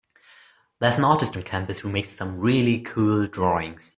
There’s 0.79 0.97
an 0.97 1.03
artist 1.03 1.37
on 1.37 1.43
campus 1.43 1.81
who 1.81 1.89
makes 1.89 2.09
some 2.09 2.39
really 2.39 2.79
cool 2.79 3.27
drawings. 3.27 3.89